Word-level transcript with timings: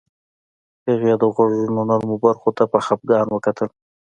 هغې 0.87 1.13
د 1.21 1.23
غوږونو 1.33 1.81
نرمو 1.89 2.15
برخو 2.25 2.49
ته 2.57 2.63
په 2.71 2.77
خفګان 2.85 3.27
وکتل 3.31 3.69